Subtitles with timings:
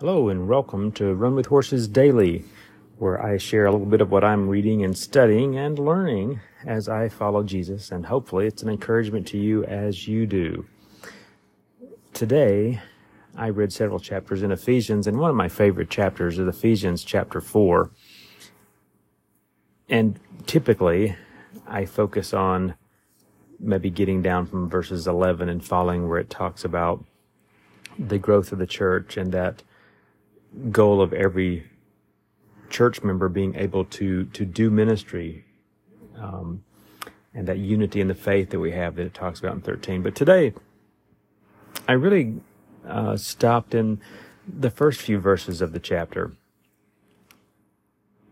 [0.00, 2.44] Hello and welcome to Run with Horses Daily,
[2.98, 6.88] where I share a little bit of what I'm reading and studying and learning as
[6.88, 10.64] I follow Jesus, and hopefully it's an encouragement to you as you do.
[12.14, 12.80] Today,
[13.36, 17.40] I read several chapters in Ephesians, and one of my favorite chapters is Ephesians chapter
[17.40, 17.90] 4.
[19.88, 21.16] And typically,
[21.66, 22.76] I focus on
[23.58, 27.04] maybe getting down from verses 11 and following where it talks about
[27.98, 29.64] the growth of the church and that
[30.70, 31.66] goal of every
[32.70, 35.44] church member being able to to do ministry
[36.16, 36.62] um,
[37.34, 40.02] and that unity in the faith that we have that it talks about in 13
[40.02, 40.52] but today
[41.86, 42.40] i really
[42.86, 44.00] uh, stopped in
[44.46, 46.32] the first few verses of the chapter.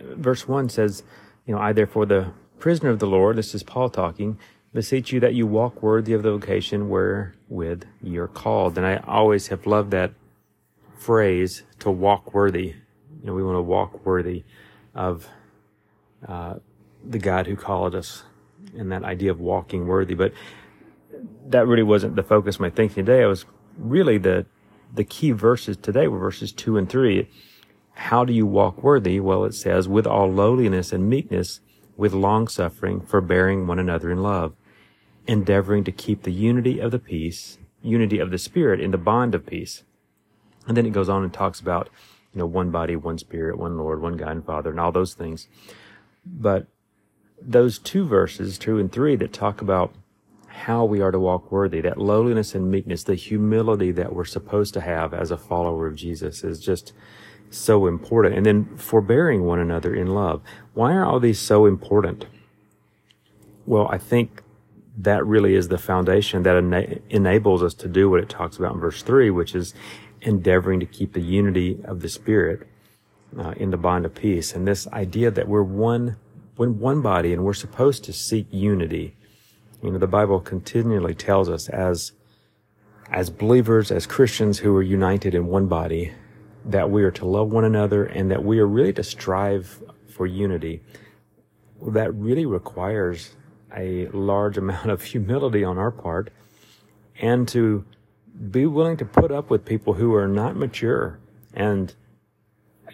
[0.00, 1.02] Verse 1 says
[1.46, 4.38] you know i therefore the prisoner of the lord this is paul talking
[4.72, 8.76] beseech you that you walk worthy of the vocation wherewith you're called.
[8.76, 10.12] And i always have loved that
[10.98, 12.74] phrase to walk worthy.
[13.20, 14.44] You know, we want to walk worthy
[14.94, 15.28] of
[16.26, 16.54] uh,
[17.04, 18.24] the God who called us
[18.76, 20.14] and that idea of walking worthy.
[20.14, 20.32] But
[21.46, 23.22] that really wasn't the focus of my thinking today.
[23.22, 23.44] I was
[23.76, 24.46] really the
[24.94, 27.28] the key verses today were verses two and three.
[27.92, 29.20] How do you walk worthy?
[29.20, 31.60] Well, it says, with all lowliness and meekness,
[31.96, 34.54] with long suffering, forbearing one another in love,
[35.26, 39.34] endeavoring to keep the unity of the peace, unity of the spirit in the bond
[39.34, 39.82] of peace.
[40.68, 41.88] And then it goes on and talks about,
[42.32, 45.14] you know, one body, one spirit, one Lord, one God and Father, and all those
[45.14, 45.48] things.
[46.24, 46.66] But
[47.40, 49.94] those two verses, two and three, that talk about
[50.48, 54.74] how we are to walk worthy, that lowliness and meekness, the humility that we're supposed
[54.74, 56.92] to have as a follower of Jesus is just
[57.50, 58.34] so important.
[58.34, 60.42] And then forbearing one another in love.
[60.74, 62.26] Why are all these so important?
[63.64, 64.42] Well, I think
[64.98, 68.74] that really is the foundation that ena- enables us to do what it talks about
[68.74, 69.72] in verse three, which is
[70.22, 72.66] endeavoring to keep the unity of the Spirit
[73.38, 74.54] uh, in the bond of peace.
[74.54, 76.16] And this idea that we're one,
[76.56, 79.16] we're one body and we're supposed to seek unity.
[79.82, 82.12] You know, the Bible continually tells us as,
[83.10, 86.12] as believers, as Christians who are united in one body,
[86.64, 90.26] that we are to love one another and that we are really to strive for
[90.26, 90.82] unity.
[91.86, 93.36] That really requires
[93.76, 96.30] a large amount of humility on our part
[97.20, 97.84] and to
[98.50, 101.18] be willing to put up with people who are not mature.
[101.54, 101.94] And,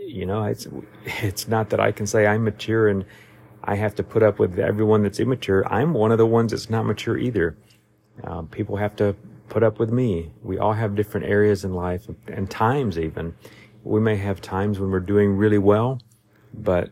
[0.00, 0.66] you know, it's,
[1.04, 3.04] it's not that I can say I'm mature and
[3.62, 5.66] I have to put up with everyone that's immature.
[5.70, 7.56] I'm one of the ones that's not mature either.
[8.22, 9.16] Uh, people have to
[9.48, 10.32] put up with me.
[10.42, 13.34] We all have different areas in life and times even.
[13.84, 16.00] We may have times when we're doing really well,
[16.54, 16.90] but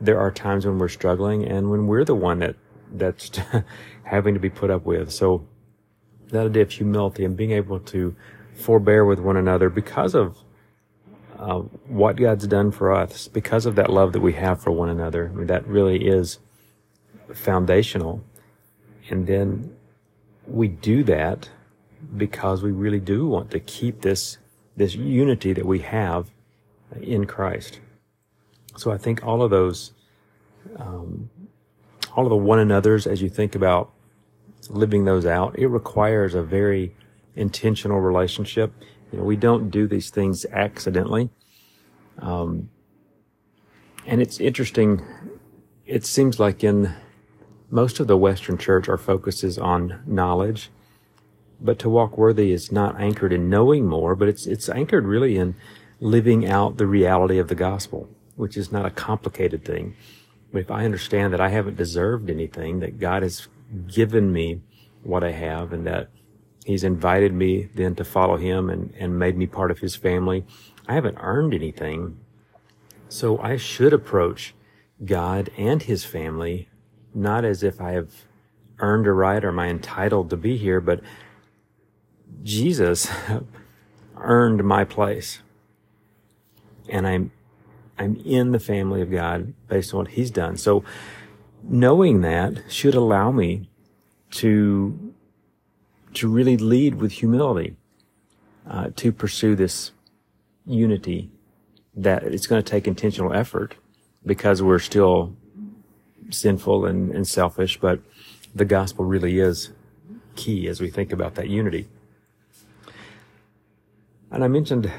[0.00, 2.56] there are times when we're struggling and when we're the one that,
[2.92, 3.30] that's
[4.04, 5.10] having to be put up with.
[5.10, 5.46] So
[6.30, 8.14] that idea of humility and being able to
[8.54, 10.38] forbear with one another because of
[11.38, 14.90] uh, what God's done for us, because of that love that we have for one
[14.90, 15.30] another.
[15.32, 16.38] I mean, that really is
[17.32, 18.22] foundational.
[19.08, 19.74] And then
[20.46, 21.48] we do that
[22.16, 24.38] because we really do want to keep this,
[24.76, 26.30] this unity that we have
[27.00, 27.80] in Christ.
[28.76, 29.92] So I think all of those,
[30.76, 31.30] um,
[32.14, 33.92] all of the one another's as you think about
[34.70, 36.94] living those out, it requires a very
[37.34, 38.72] intentional relationship.
[39.12, 41.30] You know, we don't do these things accidentally.
[42.18, 42.70] Um,
[44.06, 45.02] and it's interesting.
[45.86, 46.94] It seems like in
[47.70, 50.70] most of the Western church, our focus is on knowledge.
[51.60, 55.36] But to walk worthy is not anchored in knowing more, but it's, it's anchored really
[55.36, 55.54] in
[56.00, 59.94] living out the reality of the gospel, which is not a complicated thing.
[60.52, 63.46] But if I understand that I haven't deserved anything, that God has
[63.86, 64.62] given me
[65.02, 66.10] what I have and that
[66.64, 70.44] he's invited me then to follow him and, and made me part of his family.
[70.86, 72.18] I haven't earned anything.
[73.08, 74.54] So I should approach
[75.04, 76.68] God and his family
[77.14, 78.26] not as if I have
[78.78, 81.00] earned a right or am I entitled to be here, but
[82.42, 83.10] Jesus
[84.16, 85.40] earned my place.
[86.88, 87.32] And I'm,
[87.98, 90.56] I'm in the family of God based on what he's done.
[90.56, 90.84] So
[91.62, 93.69] knowing that should allow me
[94.30, 95.14] to
[96.14, 97.76] to really lead with humility
[98.68, 99.92] uh, to pursue this
[100.66, 101.30] unity
[101.94, 103.76] that it's going to take intentional effort
[104.24, 105.34] because we're still
[106.30, 108.00] sinful and, and selfish but
[108.54, 109.70] the gospel really is
[110.36, 111.88] key as we think about that unity.
[114.30, 114.90] And i mentioned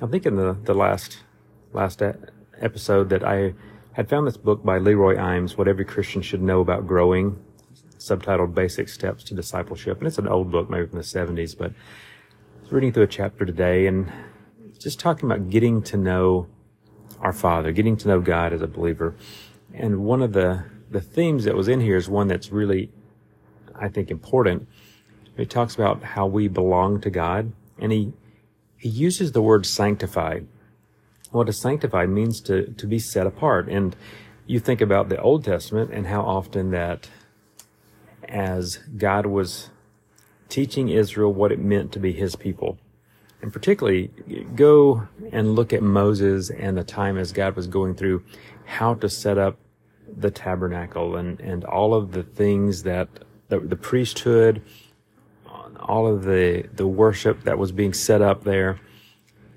[0.00, 1.18] i think in the, the last
[1.72, 2.02] last
[2.60, 3.54] episode that i
[3.98, 7.36] had found this book by Leroy Eims, What Every Christian Should Know About Growing,
[7.98, 9.98] subtitled Basic Steps to Discipleship.
[9.98, 13.08] And it's an old book, maybe from the 70s, but I was reading through a
[13.08, 14.12] chapter today and
[14.78, 16.48] just talking about getting to know
[17.20, 19.14] our Father, getting to know God as a believer.
[19.74, 22.90] And one of the, the themes that was in here is one that's really,
[23.74, 24.68] I think, important.
[25.36, 28.12] It talks about how we belong to God, and he,
[28.76, 30.46] he uses the word sanctified.
[31.30, 33.68] What well, sanctified means to, to be set apart.
[33.68, 33.94] And
[34.46, 37.08] you think about the Old Testament and how often that
[38.28, 39.70] as God was
[40.48, 42.78] teaching Israel what it meant to be his people,
[43.42, 44.10] and particularly
[44.54, 48.22] go and look at Moses and the time as God was going through
[48.64, 49.56] how to set up
[50.16, 53.08] the tabernacle and, and all of the things that
[53.48, 54.62] the, the priesthood,
[55.80, 58.78] all of the, the worship that was being set up there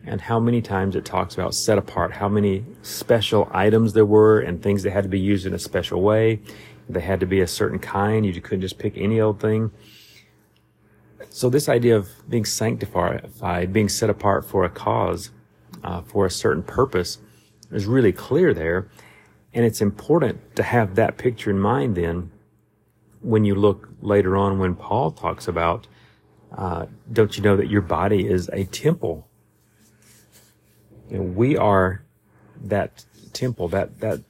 [0.06, 4.40] and how many times it talks about set apart, how many special items there were
[4.40, 6.40] and things that had to be used in a special way.
[6.94, 8.26] They had to be a certain kind.
[8.26, 9.72] You couldn't just pick any old thing.
[11.30, 15.32] So this idea of being sanctified, being set apart for a cause,
[15.84, 17.20] uh, for a certain purpose
[17.72, 18.90] is really clear there.
[19.54, 22.32] And it's important to have that picture in mind then
[23.22, 25.88] when you look later on when Paul talks about,
[26.58, 29.28] uh, don't you know that your body is a temple?
[31.10, 32.04] You know, we are
[32.64, 34.22] that temple, that, that,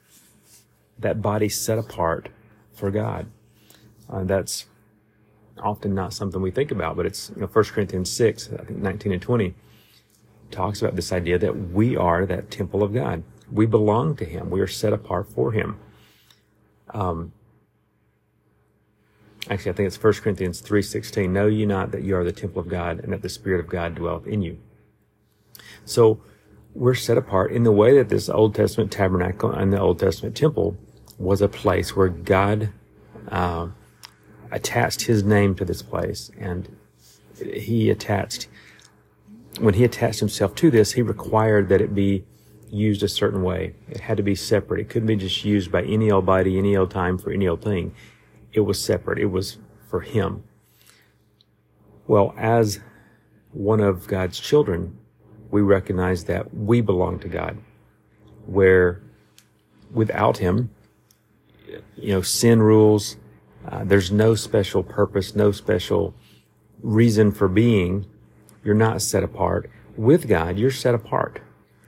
[0.99, 2.29] that body set apart
[2.73, 3.27] for God.
[4.09, 4.65] Uh, that's
[5.61, 8.79] often not something we think about, but it's, you know, 1 Corinthians 6, I think
[8.79, 9.53] 19 and 20
[10.49, 13.23] talks about this idea that we are that temple of God.
[13.51, 14.49] We belong to Him.
[14.49, 15.79] We are set apart for Him.
[16.93, 17.31] Um,
[19.49, 21.29] actually, I think it's 1 Corinthians 3.16.
[21.29, 23.69] Know ye not that you are the temple of God and that the Spirit of
[23.69, 24.59] God dwelleth in you.
[25.85, 26.21] So
[26.73, 30.35] we're set apart in the way that this Old Testament tabernacle and the Old Testament
[30.35, 30.77] temple
[31.21, 32.69] was a place where God,
[33.29, 33.67] uh,
[34.51, 36.75] attached his name to this place and
[37.53, 38.47] he attached
[39.59, 42.23] when he attached himself to this he required that it be
[42.69, 43.75] used a certain way.
[43.89, 44.79] It had to be separate.
[44.79, 47.61] It couldn't be just used by any old body any old time for any old
[47.61, 47.93] thing.
[48.53, 49.19] It was separate.
[49.19, 49.57] It was
[49.89, 50.43] for him.
[52.07, 52.79] Well as
[53.51, 54.97] one of god's children
[55.49, 57.57] we recognize that we belong to god
[58.45, 59.01] where
[59.91, 60.69] without him
[61.95, 63.17] you know sin rules
[63.67, 66.13] uh, there's no special purpose, no special
[66.81, 68.05] reason for being.
[68.63, 69.69] You're not set apart.
[69.95, 71.41] With God, you're set apart.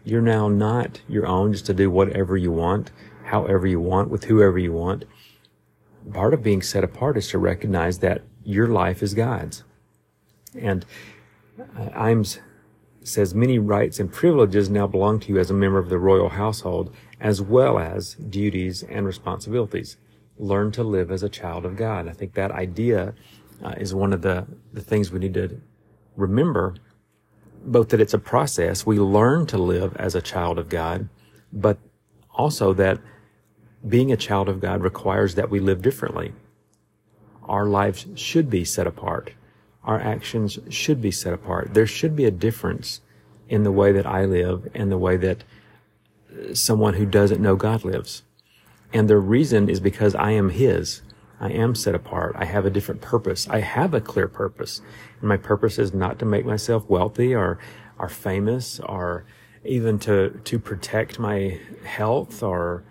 [0.04, 2.92] You're now not your own just to do whatever you want,
[3.26, 5.06] however you want, with whoever you want.
[6.12, 9.64] Part of being set apart is to recognize that your life is God's.
[10.60, 10.86] And
[11.60, 12.40] uh, Eims
[13.04, 16.30] says many rights and privileges now belong to you as a member of the royal
[16.30, 19.98] household, as well as duties and responsibilities
[20.38, 22.08] learn to live as a child of God.
[22.08, 23.14] I think that idea
[23.64, 25.62] uh, is one of the, the things we need to
[26.16, 26.76] remember,
[27.66, 28.86] both that it's a process.
[28.86, 31.10] We learn to live as a child of God,
[31.52, 31.78] but
[32.32, 33.00] also that
[33.88, 36.34] being a child of God requires that we live differently.
[37.44, 39.34] Our lives should be set apart.
[39.84, 41.74] Our actions should be set apart.
[41.74, 43.02] There should be a difference
[43.50, 45.44] in the way that I live and the way that
[46.32, 48.24] uh, someone who doesn't know God lives.
[48.94, 51.02] And the reason is because I am His.
[51.40, 52.36] I am set apart.
[52.38, 53.50] I have a different purpose.
[53.50, 54.82] I have a clear purpose.
[55.20, 57.60] And my purpose is not to make myself wealthy or,
[58.00, 59.26] or famous or
[59.66, 62.84] even to, to protect my health or,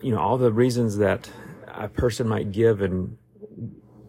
[0.00, 1.28] you know, all the reasons that
[1.66, 3.18] a person might give in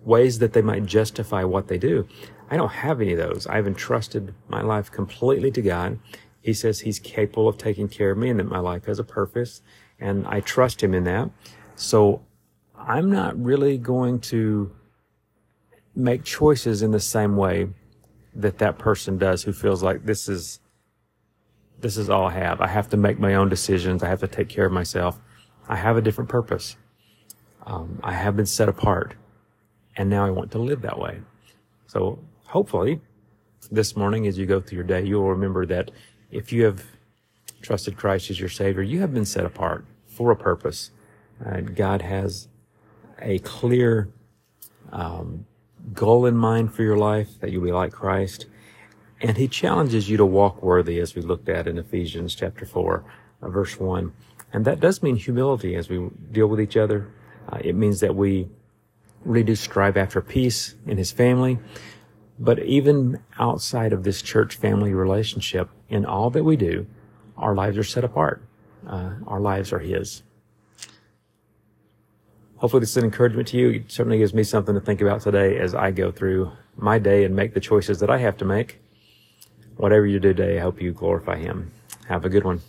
[0.03, 2.07] ways that they might justify what they do.
[2.49, 3.47] I don't have any of those.
[3.47, 5.99] I've entrusted my life completely to God.
[6.41, 9.03] He says He's capable of taking care of me and that my life has a
[9.03, 9.61] purpose
[9.99, 11.29] and I trust him in that.
[11.75, 12.21] So
[12.77, 14.71] I'm not really going to
[15.95, 17.69] make choices in the same way
[18.35, 20.59] that that person does who feels like this is
[21.79, 22.61] this is all I have.
[22.61, 24.03] I have to make my own decisions.
[24.03, 25.19] I have to take care of myself.
[25.67, 26.77] I have a different purpose.
[27.65, 29.15] Um, I have been set apart,
[29.95, 31.19] and now I want to live that way.
[31.87, 32.99] So hopefully,
[33.71, 35.91] this morning as you go through your day, you'll remember that
[36.31, 36.83] if you have
[37.61, 40.91] trusted Christ as your Savior, you have been set apart for a purpose.
[41.45, 42.47] Uh, God has
[43.21, 44.09] a clear
[44.91, 45.45] um,
[45.93, 48.47] goal in mind for your life that you'll be like Christ.
[49.21, 53.03] And he challenges you to walk worthy, as we looked at in Ephesians chapter 4,
[53.41, 54.11] uh, verse 1.
[54.51, 57.09] And that does mean humility as we deal with each other.
[57.49, 58.49] Uh, it means that we
[59.25, 61.59] really do strive after peace in his family.
[62.39, 66.87] But even outside of this church family relationship, in all that we do,
[67.37, 68.41] our lives are set apart
[68.87, 70.23] uh, our lives are His.
[72.57, 73.69] Hopefully, this is an encouragement to you.
[73.71, 77.25] It certainly gives me something to think about today as I go through my day
[77.25, 78.79] and make the choices that I have to make.
[79.75, 81.71] whatever you do today, I hope you glorify Him.
[82.07, 82.61] Have a good one.